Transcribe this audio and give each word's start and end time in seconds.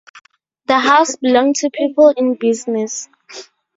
The 0.65 0.79
house 0.79 1.15
belonged 1.17 1.57
to 1.57 1.69
people 1.69 2.09
in 2.17 2.33
business. 2.33 3.07